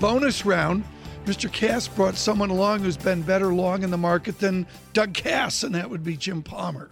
[0.00, 0.84] Bonus round,
[1.24, 1.50] Mr.
[1.50, 5.74] Kass brought someone along who's been better long in the market than Doug Kass, and
[5.74, 6.90] that would be Jim Palmer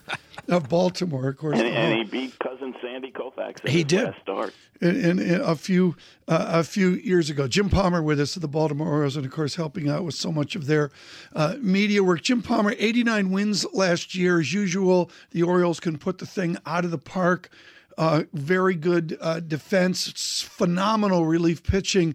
[0.49, 1.59] of Baltimore, of course.
[1.59, 3.69] And, and he beat cousin Sandy Koufax.
[3.69, 4.05] He did.
[4.05, 4.55] last start.
[4.81, 5.97] in, in a few
[6.29, 7.47] uh, a few years ago.
[7.47, 10.33] Jim Palmer with us at the Baltimore Orioles, and of course helping out with so
[10.33, 10.91] much of their
[11.35, 12.23] uh, media work.
[12.23, 15.11] Jim Palmer, 89 wins last year, as usual.
[15.31, 17.51] The Orioles can put the thing out of the park.
[17.97, 22.15] Uh, very good uh, defense, phenomenal relief pitching.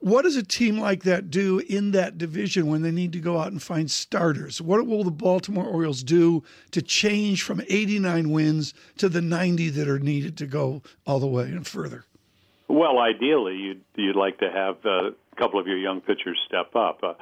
[0.00, 3.38] What does a team like that do in that division when they need to go
[3.38, 4.60] out and find starters?
[4.60, 9.88] What will the Baltimore Orioles do to change from 89 wins to the 90 that
[9.88, 12.04] are needed to go all the way and further?
[12.68, 16.74] Well, ideally, you'd you'd like to have uh, a couple of your young pitchers step
[16.74, 17.00] up.
[17.02, 17.14] Uh,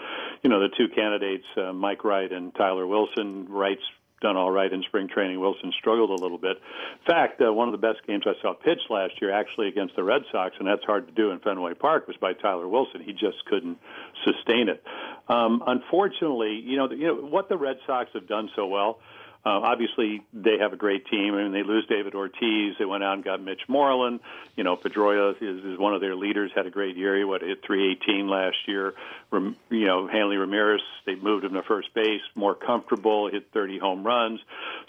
[0.42, 3.46] you know, the two candidates, uh, Mike Wright and Tyler Wilson.
[3.48, 3.82] Wright's
[4.20, 5.40] done all right in spring training.
[5.40, 6.56] Wilson struggled a little bit.
[6.56, 9.96] In fact, uh, one of the best games I saw pitched last year, actually against
[9.96, 13.02] the Red Sox, and that's hard to do in Fenway Park, was by Tyler Wilson.
[13.02, 13.78] He just couldn't
[14.24, 14.83] sustain it.
[15.28, 18.98] Um, unfortunately, you know, you know what the Red Sox have done so well.
[19.44, 21.35] Uh, obviously, they have a great team.
[21.35, 22.74] I mean, they lose David Ortiz.
[22.79, 24.20] They went out and got Mitch Moreland.
[24.55, 26.50] You know, Pedroia is, is one of their leaders.
[26.55, 27.16] Had a great year.
[27.16, 28.92] He what hit 318 last year.
[29.31, 30.83] Rem, you know, Hanley Ramirez.
[31.07, 33.31] They moved him to first base, more comfortable.
[33.31, 34.40] Hit 30 home runs.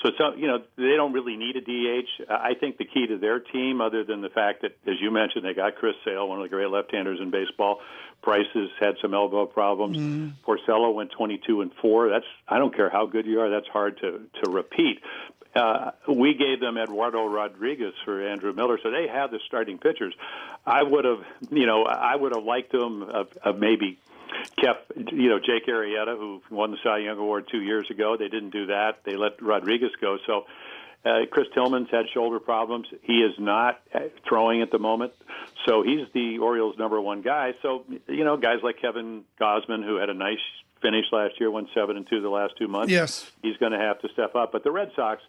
[0.02, 2.30] So it's you know they don't really need a DH.
[2.30, 5.46] I think the key to their team, other than the fact that, as you mentioned,
[5.46, 7.80] they got Chris Sale, one of the great left-handers in baseball.
[8.22, 9.98] Price has had some elbow problems.
[9.98, 10.34] Mm.
[10.46, 12.10] Porcello went 22 and four.
[12.10, 13.50] That's I don't care how good you are.
[13.50, 15.00] That's hard to to repeat.
[15.54, 20.14] Uh, we gave them Eduardo Rodriguez for Andrew Miller, so they had the starting pitchers.
[20.66, 24.00] I would have, you know, I would have liked them of, of maybe
[24.64, 28.16] kept, you know, Jake Arrieta, who won the Cy Young Award two years ago.
[28.18, 29.04] They didn't do that.
[29.04, 30.18] They let Rodriguez go.
[30.26, 30.46] So
[31.06, 32.88] uh, Chris Tillman's had shoulder problems.
[33.02, 35.14] He is not uh, throwing at the moment,
[35.66, 37.54] so he's the Orioles' number one guy.
[37.62, 40.40] So you know, guys like Kevin Gausman, who had a nice
[40.82, 42.92] finish last year, won seven and two the last two months.
[42.92, 43.32] Yes.
[43.44, 44.52] he's going to have to step up.
[44.52, 45.22] But the Red Sox,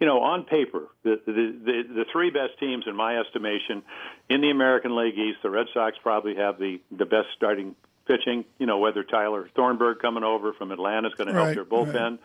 [0.00, 3.82] you know, on paper, the the the, the three best teams in my estimation
[4.28, 7.74] in the American League East, the Red Sox probably have the the best starting
[8.06, 8.44] pitching.
[8.58, 11.64] You know, whether Tyler Thornburg coming over from Atlanta is going to help Right, their
[11.64, 12.18] bullpen.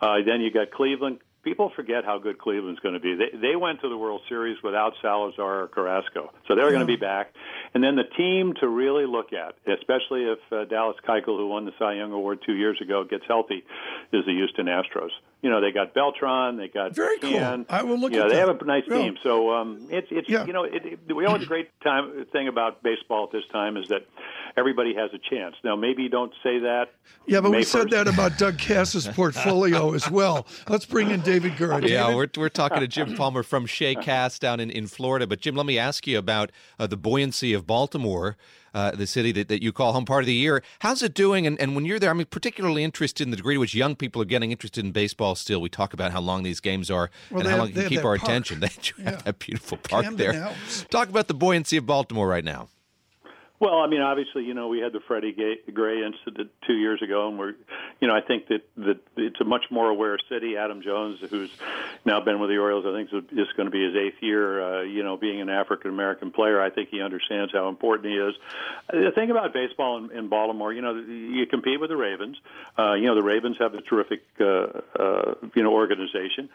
[0.00, 1.18] Uh, then you got Cleveland.
[1.42, 3.14] People forget how good Cleveland's going to be.
[3.14, 6.86] They they went to the World Series without Salazar or Carrasco, so they're going to
[6.86, 7.34] be back.
[7.74, 11.64] And then the team to really look at, especially if uh, Dallas Keuchel, who won
[11.64, 13.64] the Cy Young Award two years ago, gets healthy,
[14.12, 15.10] is the Houston Astros.
[15.42, 17.64] You know, they got Beltran, they got Very cool.
[17.68, 18.48] I will look Yeah, at they that.
[18.48, 18.96] have a nice Yeah.
[18.98, 19.16] team.
[19.24, 20.46] So um, it's it's Yeah.
[20.46, 23.76] you know it, it, we always a great time thing about baseball at this time
[23.76, 24.06] is that
[24.56, 25.56] everybody has a chance.
[25.64, 26.92] Now maybe you don't say that.
[27.26, 30.46] Yeah, but we May said that about Doug Kass's portfolio as well.
[30.68, 31.82] Let's bring in David Gura.
[31.88, 32.36] Yeah, David?
[32.36, 35.26] we're, we're talking to Jim Palmer from Shea Cass down in, in Florida.
[35.26, 38.36] But, Jim, let me ask you about uh, the buoyancy of Baltimore,
[38.74, 40.62] uh, the city that, that you call home part of the year.
[40.80, 41.46] How's it doing?
[41.46, 44.20] And, and when you're there, I'm particularly interested in the degree to which young people
[44.22, 45.60] are getting interested in baseball still.
[45.60, 47.88] We talk about how long these games are Well, and how have- long they can
[47.90, 48.22] keep our park.
[48.22, 48.60] attention.
[48.60, 49.20] They do have Yeah.
[49.24, 50.54] that beautiful park Camden there.
[50.90, 52.68] Talk about the buoyancy of Baltimore right now.
[53.62, 55.36] Well, I mean, obviously, you know, we had the Freddie
[55.72, 57.54] Gray incident two years ago, and we're,
[58.00, 60.56] you know, I think that that it's a much more aware city.
[60.56, 61.48] Adam Jones, who's
[62.04, 64.60] now been with the Orioles, I think is going to be his eighth year.
[64.60, 68.18] Uh, you know, being an African American player, I think he understands how important he
[68.18, 68.34] is.
[68.90, 72.38] The thing about baseball in, in Baltimore, you know, you compete with the Ravens.
[72.76, 76.48] Uh, you know, the Ravens have a terrific, uh, uh, you know, organization.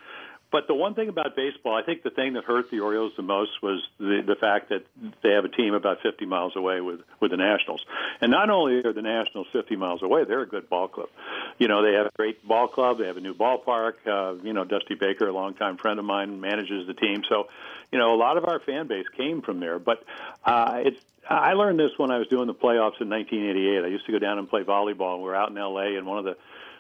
[0.50, 3.22] But the one thing about baseball, I think the thing that hurt the Orioles the
[3.22, 4.86] most was the the fact that
[5.22, 7.86] they have a team about 50 miles away with with the Nationals.
[8.22, 11.10] And not only are the Nationals 50 miles away, they're a good ball club.
[11.58, 13.00] You know, they have a great ball club.
[13.00, 13.94] They have a new ballpark.
[14.06, 17.24] Uh, you know, Dusty Baker, a longtime friend of mine, manages the team.
[17.28, 17.48] So,
[17.92, 19.80] you know, a lot of our fan base came from there.
[19.80, 20.04] But
[20.46, 23.84] uh, it's I learned this when I was doing the playoffs in 1988.
[23.84, 25.18] I used to go down and play volleyball.
[25.18, 25.98] We were out in L.A.
[25.98, 26.38] and one of the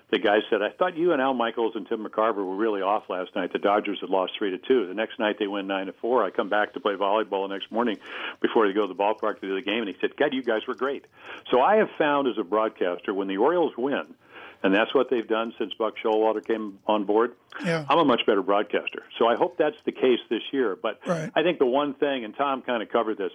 [0.10, 3.10] the guy said, "I thought you and Al Michaels and Tim McCarver were really off
[3.10, 3.52] last night.
[3.52, 4.88] The Dodgers had lost three to two.
[4.88, 6.24] The next night they win nine to four.
[6.24, 7.98] I come back to play volleyball the next morning
[8.42, 10.44] before they go to the ballpark to do the game, and he said, "God, you
[10.44, 11.06] guys were great."
[11.52, 14.16] So I have found as a broadcaster when the Orioles win,
[14.64, 17.34] and that's what they've done since Buck Showalter came on board.
[17.66, 17.86] Yeah.
[17.90, 19.04] I'm a much better broadcaster.
[19.20, 20.78] So I hope that's the case this year.
[20.82, 21.30] But Right.
[21.36, 23.34] I think the one thing, and Tom kind of covered this,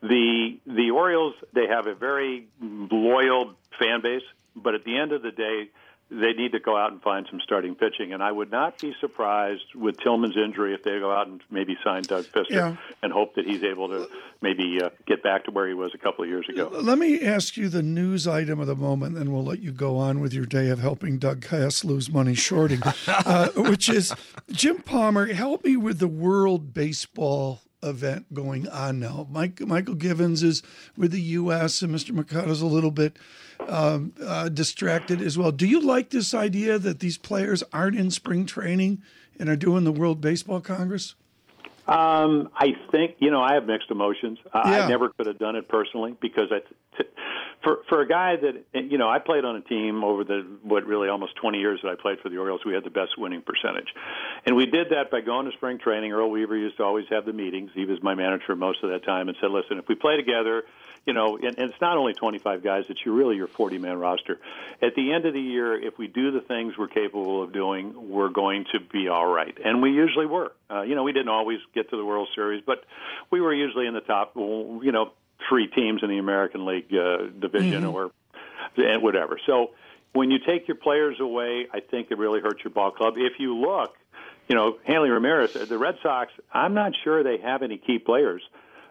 [0.00, 4.22] the the Orioles they have a very loyal fan base,
[4.56, 5.68] but at the end of the day,
[6.20, 8.12] they need to go out and find some starting pitching.
[8.12, 11.76] And I would not be surprised with Tillman's injury if they go out and maybe
[11.82, 12.76] sign Doug Fister Yeah.
[13.02, 14.08] and hope that he's able to
[14.40, 16.68] maybe uh, get back to where he was a couple of years ago.
[16.72, 19.96] Let me ask you the news item of the moment, and we'll let you go
[19.96, 24.12] on with your day of helping Doug Kass lose money shorting, uh, which is
[24.50, 25.32] Jim Palmer.
[25.32, 29.26] Help me with the World Baseball event going on now.
[29.30, 30.62] Mike, Mychal Givens is
[30.96, 31.82] with the U.S.
[31.82, 32.12] and Mr.
[32.12, 33.18] Machado's a little bit
[33.68, 35.52] um, uh, distracted as well.
[35.52, 39.02] Do you like this idea that these players aren't in spring training
[39.38, 41.14] and are doing the World Baseball Congress?
[41.86, 44.38] Um, I think you know I have mixed emotions.
[44.52, 44.84] I, Yeah.
[44.86, 46.60] I never could have done it personally because I,
[46.96, 47.04] t-
[47.62, 50.86] for for a guy that you know I played on a team over the what
[50.86, 52.62] really almost 20 years that I played for the Orioles.
[52.64, 53.88] We had the best winning percentage,
[54.46, 56.12] and we did that by going to spring training.
[56.12, 57.70] Earl Weaver used to always have the meetings.
[57.74, 60.64] He was my manager most of that time, and said, "Listen, if we play together."
[61.06, 63.98] You know, and, and it's not only 25 guys; it's your really your 40 man
[63.98, 64.38] roster.
[64.80, 68.10] At the end of the year, if we do the things we're capable of doing,
[68.10, 70.52] we're going to be all right, and we usually were.
[70.70, 72.84] Uh, you know, we didn't always get to the World Series, but
[73.30, 74.32] we were usually in the top.
[74.36, 75.12] You know,
[75.48, 78.10] three teams in the American League uh, division, or
[78.76, 79.38] and whatever.
[79.46, 79.72] So
[80.14, 83.14] when you take your players away, I think it really hurts your ball club.
[83.16, 83.94] If you look,
[84.48, 86.32] you know, Hanley Ramirez, the Red Sox.
[86.52, 88.42] I'm not sure they have any key players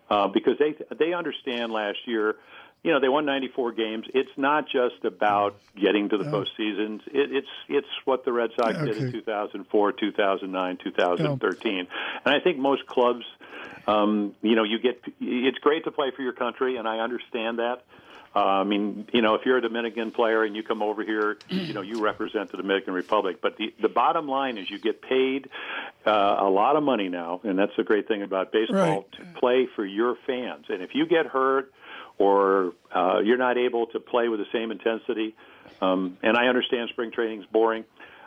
[0.10, 2.36] uh, because they they understand last year.
[2.84, 4.08] You know, they won 94 games.
[4.14, 7.00] It's not just about getting to the postseason.
[7.08, 12.58] It, it's it's what the Red Sox did in 2004, 2009, 2013, and I think
[12.58, 13.24] most clubs.
[13.88, 15.02] Um, you know, you get.
[15.22, 17.84] It's great to play for your country, and I understand that.
[18.36, 21.38] Uh, I mean, you know, if you're a Dominican player and you come over here,
[21.50, 23.38] you know, you represent the Dominican Republic.
[23.42, 25.50] But the the bottom line is you get paid
[26.06, 29.12] uh, a lot of money now, and that's the great thing about baseball Right.
[29.14, 30.66] to play for your fans.
[30.70, 31.72] And if you get hurt
[32.18, 35.36] or uh, you're not able to play with the same intensity,
[35.82, 37.86] um, and I understand spring training's boring.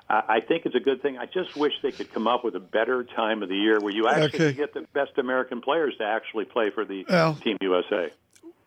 [0.09, 1.19] I I think it's a good thing.
[1.19, 3.93] I just wish they could come up with a better time of the year where
[3.93, 4.53] you actually Okay.
[4.53, 8.13] get the best American players to actually play for the Well, Team USA.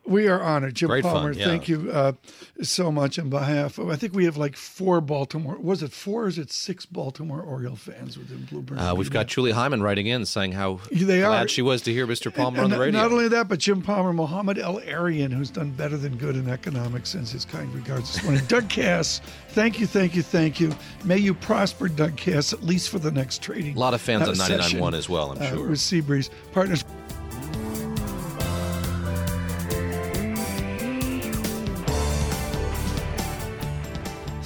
[0.10, 0.74] We are honored.
[0.74, 1.46] Jim Great fun, Palmer, yeah.
[1.46, 2.14] thank you uh,
[2.64, 6.24] so much on behalf of, I think we have like four Baltimore, was it four
[6.24, 8.80] or is it six Baltimore Oriole fans within Bluebird?
[8.80, 11.48] Uh, we've got Julie Hyman writing in saying how They glad are.
[11.48, 12.34] she was to hear Mr.
[12.34, 13.00] Palmer And on the radio.
[13.00, 17.10] Not only that, but Jim Palmer, Mohamed El-Erian, who's done better than good in economics,
[17.10, 18.44] sends his kind regards this morning.
[18.48, 20.76] Doug Kass, thank you, thank you, thank you.
[21.06, 23.76] May you prosper, Doug Kass, at least for the next trading.
[23.76, 25.68] a lot of fans uh, on session, 99.1 as well, I'm uh, sure.
[25.70, 26.84] With Seabreeze Partners.